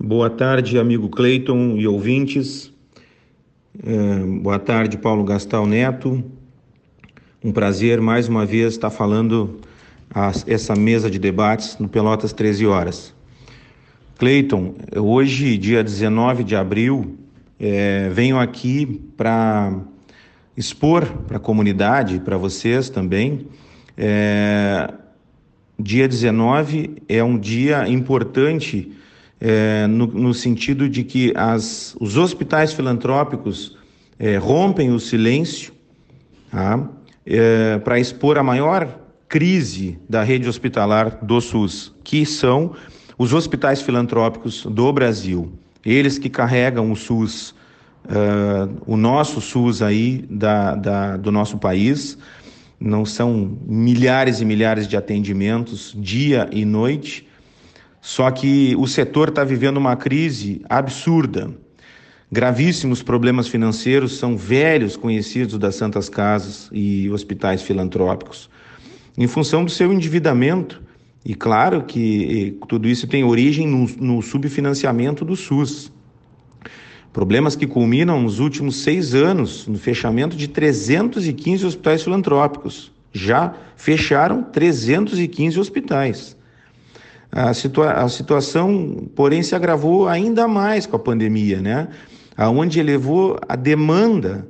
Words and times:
Boa 0.00 0.30
tarde, 0.30 0.78
amigo 0.78 1.08
Cleiton 1.08 1.76
e 1.76 1.84
ouvintes. 1.84 2.72
É, 3.84 4.24
boa 4.40 4.56
tarde, 4.56 4.96
Paulo 4.96 5.24
Gastal 5.24 5.66
Neto. 5.66 6.22
Um 7.42 7.50
prazer 7.50 8.00
mais 8.00 8.28
uma 8.28 8.46
vez 8.46 8.74
estar 8.74 8.90
falando 8.90 9.58
a, 10.14 10.30
essa 10.46 10.76
mesa 10.76 11.10
de 11.10 11.18
debates 11.18 11.78
no 11.78 11.88
Pelotas 11.88 12.32
13 12.32 12.64
horas. 12.64 13.12
Cleiton, 14.16 14.76
hoje, 14.94 15.58
dia 15.58 15.82
19 15.82 16.44
de 16.44 16.54
abril, 16.54 17.18
é, 17.58 18.08
venho 18.10 18.38
aqui 18.38 19.02
para 19.16 19.80
expor 20.56 21.06
para 21.26 21.38
a 21.38 21.40
comunidade, 21.40 22.20
para 22.20 22.36
vocês 22.36 22.88
também. 22.88 23.48
É, 23.96 24.94
dia 25.76 26.06
19 26.06 27.02
é 27.08 27.22
um 27.24 27.36
dia 27.36 27.88
importante 27.88 28.92
é, 29.40 29.86
no, 29.86 30.06
no, 30.06 30.34
sentido 30.34 30.88
de 30.88 31.04
que 31.04 31.32
as, 31.36 31.96
os 32.00 32.16
hospitais 32.16 32.72
filantrópicos 32.72 33.76
é, 34.18 34.36
rompem 34.36 34.90
o 34.90 34.98
silêncio 34.98 35.72
tá? 36.50 36.88
é, 37.24 37.78
para 37.78 38.00
expor 38.00 38.38
a 38.38 38.42
maior 38.42 38.98
crise 39.28 39.98
da 40.08 40.22
rede 40.22 40.48
hospitalar 40.48 41.18
do 41.22 41.40
SUS, 41.40 41.94
que 42.02 42.24
são 42.24 42.74
os 43.18 43.34
hospitais 43.34 43.82
filantrópicos 43.82 44.64
do 44.64 44.92
Brasil. 44.92 45.52
Eles 45.84 46.18
que 46.18 46.30
carregam 46.30 46.90
o 46.90 46.96
SUS, 46.96 47.50
uh, 48.04 48.74
o 48.86 48.96
nosso 48.96 49.40
SUS 49.40 49.82
aí 49.82 50.24
da, 50.30 50.74
da, 50.74 51.16
do 51.16 51.30
nosso 51.30 51.58
país, 51.58 52.16
não 52.80 53.04
são 53.04 53.58
milhares 53.66 54.40
e 54.40 54.44
milhares 54.44 54.86
de 54.86 54.96
atendimentos 54.96 55.94
dia 55.96 56.48
e 56.52 56.64
noite, 56.64 57.27
só 58.00 58.30
que 58.30 58.74
o 58.76 58.86
setor 58.86 59.28
está 59.28 59.44
vivendo 59.44 59.76
uma 59.76 59.96
crise 59.96 60.62
absurda. 60.68 61.50
Gravíssimos 62.30 63.02
problemas 63.02 63.48
financeiros 63.48 64.18
são 64.18 64.36
velhos 64.36 64.96
conhecidos 64.96 65.58
das 65.58 65.74
Santas 65.74 66.08
Casas 66.08 66.68
e 66.72 67.10
hospitais 67.10 67.62
filantrópicos. 67.62 68.50
Em 69.16 69.26
função 69.26 69.64
do 69.64 69.70
seu 69.70 69.92
endividamento, 69.92 70.82
e 71.24 71.34
claro 71.34 71.82
que 71.82 72.56
tudo 72.68 72.88
isso 72.88 73.06
tem 73.06 73.24
origem 73.24 73.66
no, 73.66 73.86
no 73.98 74.22
subfinanciamento 74.22 75.24
do 75.24 75.34
SUS. 75.34 75.92
Problemas 77.12 77.56
que 77.56 77.66
culminam 77.66 78.22
nos 78.22 78.38
últimos 78.38 78.76
seis 78.76 79.14
anos 79.14 79.66
no 79.66 79.78
fechamento 79.78 80.36
de 80.36 80.46
315 80.48 81.66
hospitais 81.66 82.02
filantrópicos. 82.02 82.92
Já 83.12 83.54
fecharam 83.76 84.42
315 84.42 85.58
hospitais. 85.58 86.37
A, 87.30 87.52
situa 87.52 87.92
a 87.92 88.08
situação, 88.08 89.08
porém, 89.14 89.42
se 89.42 89.54
agravou 89.54 90.08
ainda 90.08 90.48
mais 90.48 90.86
com 90.86 90.96
a 90.96 90.98
pandemia, 90.98 91.60
né? 91.60 91.88
Onde 92.38 92.80
elevou 92.80 93.38
a 93.48 93.56
demanda 93.56 94.46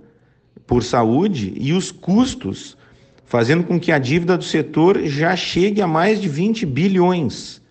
por 0.67 0.85
saúde 0.85 1.55
e 1.57 1.73
os 1.73 1.91
custos, 1.91 2.77
fazendo 3.25 3.65
com 3.65 3.81
que 3.81 3.91
a 3.91 3.99
dívida 3.99 4.37
do 4.37 4.45
setor 4.45 5.01
já 5.05 5.35
chegue 5.35 5.81
a 5.81 5.87
mais 5.87 6.21
de 6.21 6.29
20 6.29 6.67
bilhões. 6.67 7.63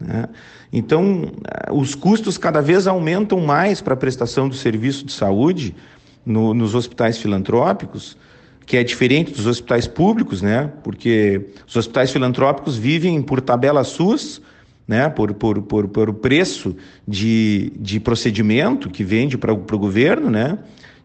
Né? 0.00 0.26
Então, 0.72 1.32
os 1.70 1.94
custos 1.94 2.38
cada 2.38 2.60
vez 2.60 2.86
aumentam 2.86 3.40
mais 3.40 3.80
para 3.80 3.94
a 3.94 3.96
prestação 3.96 4.48
do 4.48 4.54
serviço 4.54 5.04
de 5.04 5.12
saúde 5.12 5.74
no, 6.24 6.54
nos 6.54 6.74
hospitais 6.74 7.18
filantrópicos, 7.18 8.16
que 8.68 8.76
é 8.76 8.84
diferente 8.84 9.32
dos 9.32 9.46
hospitais 9.46 9.86
públicos, 9.86 10.42
né? 10.42 10.70
Porque 10.84 11.40
os 11.66 11.74
hospitais 11.74 12.10
filantrópicos 12.10 12.76
vivem 12.76 13.22
por 13.22 13.40
tabela 13.40 13.82
SUS, 13.82 14.42
né? 14.86 15.08
Por, 15.08 15.32
por, 15.32 15.62
por, 15.62 15.88
por 15.88 16.12
preço 16.12 16.76
de, 17.06 17.72
de 17.76 17.98
procedimento 17.98 18.90
que 18.90 19.02
vende 19.02 19.38
para 19.38 19.54
o 19.54 19.78
governo, 19.78 20.28
né? 20.28 20.58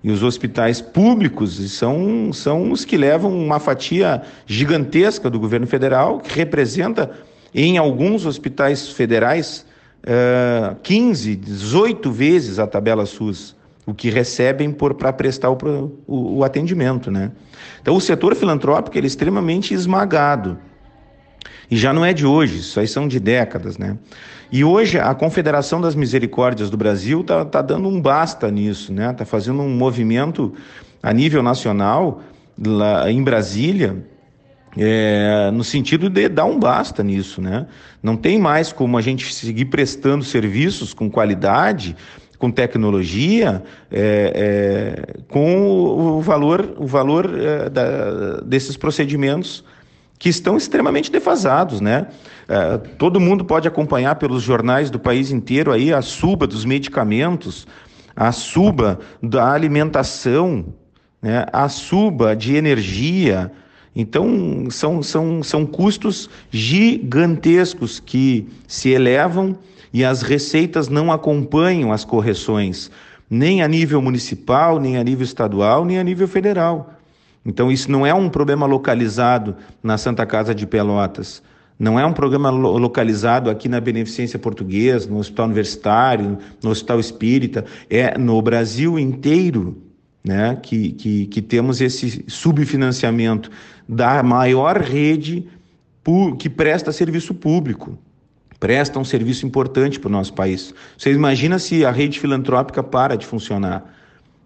E 0.04 0.12
os 0.12 0.22
hospitais 0.22 0.82
públicos 0.82 1.58
são, 1.72 2.34
são 2.34 2.70
os 2.70 2.84
que 2.84 2.98
levam 2.98 3.34
uma 3.34 3.62
fatia 3.62 4.22
gigantesca 4.46 5.30
do 5.30 5.40
governo 5.40 5.66
federal, 5.66 6.20
que 6.20 6.38
representa, 6.38 7.12
em 7.56 7.78
alguns 7.78 8.26
hospitais 8.26 8.90
federais, 8.90 9.66
uh, 10.04 10.76
15, 10.84 11.38
18 11.38 12.12
vezes 12.12 12.60
a 12.60 12.68
tabela 12.68 13.06
SUS 13.06 13.56
o 13.86 13.94
que 13.94 14.10
recebem 14.10 14.72
para 14.72 15.12
prestar 15.12 15.50
o, 15.50 15.58
o, 16.08 16.38
o, 16.38 16.44
atendimento, 16.44 17.12
né? 17.12 17.32
Então, 17.82 17.96
o 17.96 18.02
setor 18.02 18.36
filantrópico 18.36 18.98
é 18.98 19.02
extremamente 19.02 19.74
esmagado. 19.74 20.58
E 21.70 21.76
já 21.76 21.92
não 21.92 22.06
é 22.06 22.14
de 22.14 22.26
hoje, 22.26 22.60
isso 22.60 22.80
aí 22.80 22.88
são 22.88 23.08
de 23.08 23.20
décadas, 23.20 23.78
né? 23.78 23.98
E 24.52 24.64
hoje 24.64 25.00
a 25.00 25.14
Confederação 25.16 25.82
das 25.82 25.96
Misericórdias 25.96 26.70
do 26.70 26.78
Brasil 26.78 27.22
está 27.22 27.44
tá 27.44 27.62
dando 27.62 27.88
um 27.88 28.00
basta 28.00 28.50
nisso, 28.52 28.94
né? 28.94 29.12
Está 29.12 29.26
fazendo 29.26 29.62
um 29.62 29.76
movimento 29.76 30.54
a 31.02 31.12
nível 31.12 31.42
nacional, 31.42 32.22
lá 32.58 33.12
em 33.12 33.24
Brasília, 33.24 34.06
é, 34.78 35.52
no 35.52 35.64
sentido 35.64 36.10
de 36.10 36.30
dar 36.30 36.46
um 36.46 36.60
basta 36.60 37.04
nisso, 37.04 37.42
né? 37.42 37.68
Não 38.02 38.16
tem 38.16 38.40
mais 38.40 38.72
como 38.72 38.98
a 38.98 39.02
gente 39.02 39.34
seguir 39.34 39.66
prestando 39.66 40.24
serviços 40.24 40.94
com 40.94 41.10
qualidade 41.10 41.96
com 42.44 42.52
tecnologia, 42.52 43.64
é, 43.90 44.98
é, 45.16 45.24
com 45.30 46.18
o 46.18 46.20
valor, 46.20 46.76
o 46.78 46.86
valor 46.86 47.40
é, 47.40 47.70
da, 47.70 48.42
desses 48.42 48.76
procedimentos 48.76 49.64
que 50.20 50.28
estão 50.28 50.58
extremamente 50.58 51.10
defasados, 51.10 51.80
né? 51.80 52.08
É, 52.50 52.78
todo 52.98 53.18
mundo 53.18 53.46
pode 53.46 53.66
acompanhar 53.66 54.16
pelos 54.16 54.44
jornais 54.44 54.90
do 54.90 55.00
país 55.00 55.32
inteiro 55.32 55.72
aí 55.72 55.94
a 55.94 56.02
suba 56.02 56.46
dos 56.46 56.66
medicamentos, 56.66 57.66
a 58.14 58.34
suba 58.34 59.00
da 59.22 59.50
alimentação, 59.50 60.66
né? 61.22 61.46
a 61.54 61.70
suba 61.70 62.36
de 62.36 62.58
energia. 62.58 63.54
Então, 63.96 64.68
são, 64.70 65.02
são, 65.02 65.42
são 65.42 65.66
custos 65.66 66.30
gigantescos 66.52 68.02
que 68.02 68.46
se 68.68 68.90
elevam 68.90 69.58
e 69.94 70.04
as 70.04 70.24
receitas 70.24 70.90
não 70.90 71.12
acompanham 71.12 71.92
as 71.92 72.04
correções, 72.04 72.90
nem 73.30 73.62
a 73.62 73.68
nível 73.68 74.02
municipal, 74.02 74.80
nem 74.80 74.98
a 74.98 75.04
nível 75.04 75.24
estadual, 75.24 75.86
nem 75.86 76.00
a 76.00 76.04
nível 76.04 76.28
federal. 76.28 76.94
Então, 77.46 77.72
isso 77.72 77.92
não 77.92 78.06
é 78.06 78.14
um 78.14 78.30
problema 78.30 78.66
localizado 78.66 79.56
na 79.84 79.98
Santa 79.98 80.26
Casa 80.26 80.56
de 80.56 80.66
Pelotas. 80.66 81.44
Não 81.78 82.00
é 82.00 82.06
um 82.06 82.14
programa 82.14 82.50
localizado 82.50 83.50
aqui 83.50 83.68
na 83.68 83.80
Beneficência 83.80 84.40
Portuguesa, 84.40 85.10
no 85.10 85.18
Hospital 85.18 85.46
Universitário, 85.48 86.38
no 86.64 86.70
Hospital 86.70 87.00
Espírita. 87.00 87.66
É 87.90 88.18
no 88.18 88.42
Brasil 88.42 88.98
inteiro 88.98 89.78
né, 90.24 90.58
que, 90.62 90.94
que, 90.94 91.26
que 91.28 91.42
temos 91.42 91.82
esse 91.82 92.24
subfinanciamento 92.28 93.52
da 93.88 94.24
maior 94.24 94.78
rede 94.78 95.46
que 96.40 96.50
presta 96.50 96.92
serviço 96.92 97.34
público 97.34 97.98
presta 98.64 98.98
um 98.98 99.04
serviço 99.04 99.46
importante 99.46 100.00
para 100.00 100.08
o 100.08 100.12
nosso 100.12 100.34
país. 100.34 100.74
Você 100.98 101.12
imagina 101.12 101.60
se 101.60 101.86
a 101.86 101.92
rede 101.92 102.18
filantrópica 102.18 102.82
para 102.82 103.18
de 103.18 103.26
funcionar, 103.26 103.94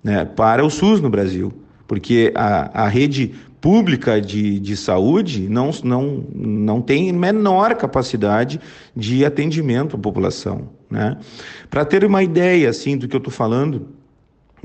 né? 0.03 0.25
para 0.25 0.65
o 0.65 0.71
SUS 0.71 0.99
no 0.99 1.07
Brasil, 1.07 1.53
porque 1.87 2.33
a, 2.33 2.85
a 2.85 2.87
rede 2.87 3.35
pública 3.61 4.19
de, 4.19 4.59
de 4.59 4.75
saúde 4.75 5.47
não, 5.47 5.69
não, 5.83 6.25
não 6.33 6.81
tem 6.81 7.13
menor 7.13 7.75
capacidade 7.75 8.59
de 8.95 9.23
atendimento 9.23 9.95
à 9.95 9.99
população. 9.99 10.69
Né? 10.89 11.15
Para 11.69 11.85
ter 11.85 12.03
uma 12.03 12.23
ideia 12.23 12.71
assim 12.71 12.97
do 12.97 13.07
que 13.07 13.15
eu 13.15 13.19
estou 13.19 13.31
falando, 13.31 13.89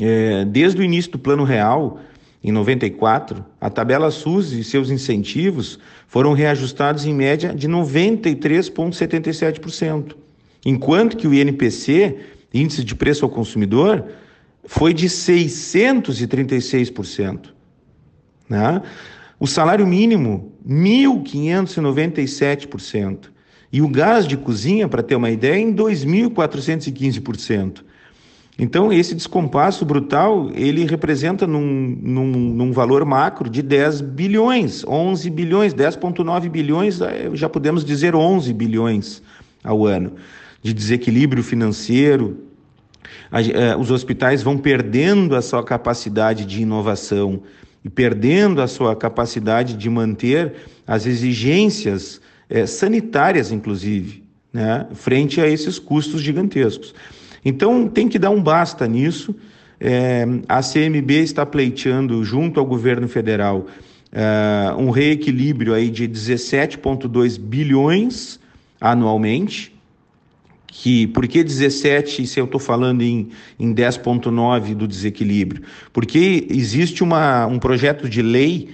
é, 0.01 0.47
desde 0.47 0.81
o 0.81 0.83
início 0.83 1.13
do 1.13 1.19
Plano 1.19 1.45
Real, 1.45 2.01
em 2.43 2.51
94, 2.51 3.45
a 3.61 3.69
tabela 3.71 4.11
SUS 4.11 4.51
e 4.53 4.65
seus 4.65 4.91
incentivos 4.91 5.79
foram 6.09 6.33
reajustados 6.33 7.05
em 7.05 7.15
média 7.15 7.55
de 7.55 7.69
93,77%, 7.69 10.17
enquanto 10.65 11.17
que 11.17 11.29
o 11.29 11.35
INPC, 11.35 12.17
Índice 12.53 12.83
de 12.83 12.97
Preço 12.97 13.25
ao 13.25 13.31
Consumidor, 13.31 14.05
foi 14.65 14.93
de 14.93 15.07
636%. 15.07 17.51
Né? 18.49 18.83
O 19.39 19.47
salário 19.47 19.87
mínimo, 19.87 20.53
1.597%. 20.69 23.31
E 23.73 23.81
o 23.81 23.89
gás 23.89 24.27
de 24.27 24.37
cozinha, 24.37 24.87
para 24.87 25.03
ter 25.03 25.17
uma 25.17 25.31
ideia, 25.31 25.59
em 25.59 25.75
2.415%. 25.75 27.83
Então, 28.59 28.93
esse 28.93 29.15
descompasso 29.15 29.85
brutal, 29.85 30.51
ele 30.55 30.85
representa 30.85 31.47
num, 31.47 31.99
num, 32.01 32.27
num, 32.27 32.73
valor 32.73 33.05
macro 33.05 33.49
de 33.49 33.63
10 33.63 34.03
bilhões, 34.03 34.85
11 34.87 35.31
bilhões, 35.31 35.75
10,9 35.75 36.49
bilhões, 36.51 37.01
eh, 37.01 37.31
já 37.33 37.49
podemos 37.49 37.85
dizer 37.85 38.15
11 38.15 38.53
bilhões 38.53 39.23
ao 39.65 39.87
ano, 39.87 40.13
de 40.63 40.75
desequilíbrio 40.75 41.43
financeiro. 41.43 42.45
Eh, 43.33 43.75
os 43.77 43.91
hospitais 43.91 44.43
vão 44.43 44.59
perdendo 44.59 45.35
a 45.35 45.41
sua 45.41 45.65
capacidade 45.65 46.45
de 46.45 46.61
inovação 46.61 47.43
e 47.83 47.89
perdendo 47.89 48.61
a 48.61 48.69
sua 48.69 48.95
capacidade 48.95 49.75
de 49.75 49.89
manter 49.89 50.55
as 50.87 51.07
exigências 51.07 52.21
é, 52.49 52.67
sanitárias, 52.67 53.51
inclusive. 53.51 54.23
né, 54.53 54.87
frente 54.93 55.41
a 55.41 55.49
esses 55.49 55.79
custos 55.79 56.21
gigantescos. 56.21 56.95
Então, 57.45 57.89
tem 57.89 58.09
que 58.09 58.19
dar 58.19 58.31
um 58.31 58.43
basta 58.43 58.87
nisso. 58.87 59.35
É, 59.81 60.25
a 60.49 60.61
CMB 60.63 61.11
está 61.11 61.45
pleiteando, 61.45 62.23
junto 62.25 62.61
ao 62.61 62.67
governo 62.67 63.09
federal, 63.09 63.67
é, 64.13 64.73
um 64.79 64.91
reequilíbrio 64.91 65.75
aí 65.75 65.91
de 65.91 66.09
17,2 66.09 67.39
bilhões 67.39 68.39
anualmente. 68.81 69.73
Que, 70.67 71.07
por 71.09 71.27
que 71.29 71.45
17 71.45 72.27
se 72.27 72.41
eu 72.41 72.47
estou 72.47 72.59
falando 72.59 73.03
em, 73.03 73.29
em 73.59 73.75
10,9 73.75 74.75
do 74.75 74.89
desequilíbrio? 74.89 75.63
Porque 75.93 76.47
existe 76.49 77.03
uma, 77.03 77.47
um 77.47 77.59
projeto 77.59 78.09
de 78.09 78.23
lei 78.23 78.71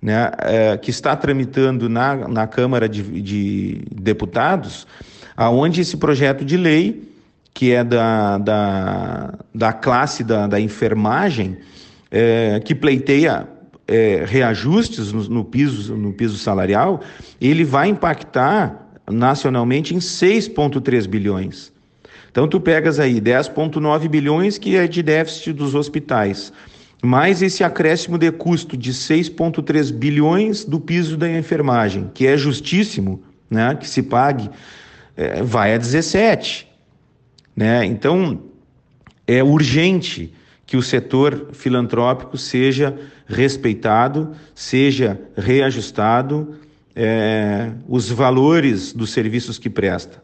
né, 0.00 0.30
é, 0.38 0.76
que 0.76 0.90
está 0.90 1.16
tramitando 1.16 1.88
na, 1.88 2.28
na 2.28 2.46
Câmara 2.46 2.88
de, 2.88 3.02
de 3.02 3.82
Deputados, 3.90 4.86
aonde 5.36 5.80
esse 5.80 5.96
projeto 5.96 6.44
de 6.44 6.56
lei 6.56 7.09
que 7.52 7.72
é 7.72 7.84
da, 7.84 8.38
da, 8.38 9.34
da 9.54 9.72
classe 9.72 10.24
da, 10.24 10.46
da 10.46 10.60
enfermagem, 10.60 11.58
é, 12.10 12.60
que 12.64 12.74
pleiteia 12.74 13.48
é, 13.86 14.24
reajustes 14.26 15.12
no, 15.12 15.24
no, 15.28 15.44
piso, 15.44 15.96
no 15.96 16.12
piso 16.12 16.38
salarial, 16.38 17.00
ele 17.40 17.64
vai 17.64 17.88
impactar 17.88 18.88
nacionalmente 19.10 19.94
em 19.94 19.98
6,3 19.98 21.08
bilhões. 21.08 21.72
Então, 22.30 22.46
tu 22.46 22.60
pegas 22.60 23.00
aí 23.00 23.20
10,9 23.20 24.08
bilhões, 24.08 24.56
que 24.56 24.76
é 24.76 24.86
de 24.86 25.02
déficit 25.02 25.52
dos 25.52 25.74
hospitais, 25.74 26.52
mais 27.02 27.42
esse 27.42 27.64
acréscimo 27.64 28.16
de 28.16 28.30
custo 28.30 28.76
de 28.76 28.92
6,3 28.92 29.92
bilhões 29.92 30.64
do 30.64 30.78
piso 30.78 31.16
da 31.16 31.28
enfermagem, 31.28 32.10
que 32.14 32.26
é 32.26 32.36
justíssimo 32.36 33.22
né, 33.50 33.74
que 33.74 33.88
se 33.88 34.02
pague, 34.02 34.48
é, 35.16 35.42
vai 35.42 35.74
a 35.74 35.78
17. 35.78 36.69
Né? 37.60 37.84
Então, 37.84 38.40
é 39.26 39.44
urgente 39.44 40.32
que 40.64 40.78
o 40.78 40.82
setor 40.82 41.48
filantrópico 41.52 42.38
seja 42.38 42.98
respeitado, 43.26 44.32
seja 44.54 45.20
reajustado, 45.36 46.54
é, 46.96 47.70
os 47.86 48.08
valores 48.08 48.94
dos 48.94 49.10
serviços 49.10 49.58
que 49.58 49.68
presta. 49.68 50.22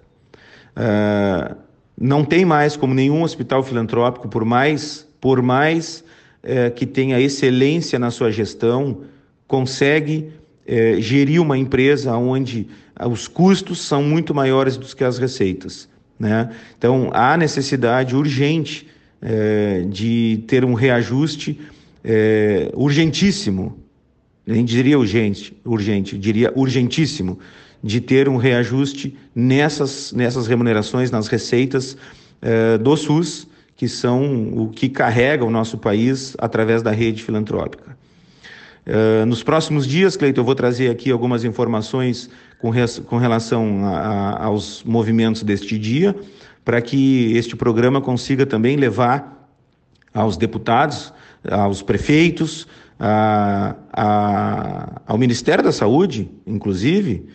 É, 0.74 1.54
não 2.00 2.24
tem 2.24 2.46
mais 2.46 2.74
como 2.74 2.94
nenhum 2.94 3.22
hospital 3.22 3.62
filantrópico, 3.62 4.28
por 4.28 4.46
mais, 4.46 5.06
por 5.20 5.42
mais 5.42 6.02
é, 6.42 6.70
que 6.70 6.86
tenha 6.86 7.20
excelência 7.20 7.98
na 7.98 8.10
sua 8.10 8.32
gestão, 8.32 9.02
consegue 9.46 10.30
é, 10.66 11.02
gerir 11.02 11.42
uma 11.42 11.58
empresa 11.58 12.16
onde 12.16 12.66
os 12.98 13.28
custos 13.28 13.82
são 13.82 14.02
muito 14.02 14.34
maiores 14.34 14.78
do 14.78 14.86
que 14.86 15.04
as 15.04 15.18
receitas. 15.18 15.86
Né? 16.18 16.50
Então, 16.78 17.10
há 17.12 17.36
necessidade 17.36 18.16
urgente 18.16 18.88
é, 19.20 19.84
de 19.88 20.44
ter 20.46 20.64
um 20.64 20.74
reajuste 20.74 21.60
é, 22.04 22.70
urgentíssimo, 22.74 23.78
nem 24.46 24.64
diria 24.64 24.98
urgente, 24.98 25.56
urgente, 25.64 26.16
diria 26.16 26.52
urgentíssimo, 26.54 27.38
de 27.82 28.00
ter 28.00 28.28
um 28.28 28.36
reajuste 28.36 29.16
nessas, 29.34 30.12
nessas 30.12 30.46
remunerações, 30.46 31.10
nas 31.10 31.28
receitas 31.28 31.96
é, 32.40 32.78
do 32.78 32.96
SUS, 32.96 33.48
que 33.74 33.88
são 33.88 34.52
o 34.56 34.70
que 34.70 34.88
carrega 34.88 35.44
o 35.44 35.50
nosso 35.50 35.76
país 35.76 36.34
através 36.38 36.82
da 36.82 36.90
rede 36.90 37.22
filantrópica. 37.22 37.95
Uh, 38.86 39.26
nos 39.26 39.42
próximos 39.42 39.86
dias, 39.86 40.16
Cleiton, 40.16 40.40
eu 40.40 40.44
vou 40.44 40.54
trazer 40.54 40.90
aqui 40.90 41.10
algumas 41.10 41.42
informações 41.44 42.30
com, 42.58 42.70
com 43.06 43.16
relação 43.18 43.84
a, 43.84 43.98
a, 43.98 44.44
aos 44.44 44.84
movimentos 44.84 45.42
deste 45.42 45.76
dia, 45.76 46.14
para 46.64 46.80
que 46.80 47.36
este 47.36 47.56
programa 47.56 48.00
consiga 48.00 48.46
também 48.46 48.76
levar 48.76 49.50
aos 50.14 50.36
deputados, 50.36 51.12
aos 51.50 51.82
prefeitos, 51.82 52.66
a, 52.98 53.74
ao 55.06 55.18
Ministério 55.18 55.62
da 55.62 55.72
Saúde, 55.72 56.30
inclusive, 56.46 57.26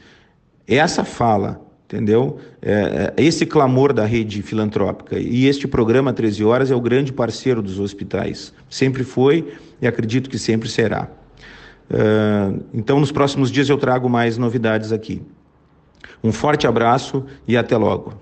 essa 0.68 1.04
fala, 1.04 1.62
entendeu? 1.86 2.40
É, 2.62 3.14
esse 3.18 3.46
clamor 3.46 3.94
da 3.94 4.06
rede 4.06 4.42
filantrópica. 4.42 5.20
E 5.20 5.46
este 5.46 5.68
programa 5.68 6.14
13 6.14 6.44
Horas 6.44 6.72
é 6.72 6.76
o 6.76 6.82
grande 6.82 7.12
parceiro 7.12 7.62
dos 7.62 7.80
hospitais. 7.80 8.54
Sempre 8.70 9.04
foi 9.04 9.54
e 9.82 9.88
acredito 9.88 10.30
que 10.30 10.40
sempre 10.40 10.70
será. 10.70 11.10
Uh, 11.92 12.64
então, 12.74 13.02
nos 13.02 13.12
próximos 13.12 13.52
dias 13.52 13.68
eu 13.68 13.78
trago 13.78 14.10
mais 14.10 14.38
novidades 14.38 14.94
aqui. 14.94 15.22
Um 16.24 16.32
forte 16.32 16.66
abraço 16.66 17.26
e 17.46 17.58
até 17.58 17.76
logo. 17.76 18.14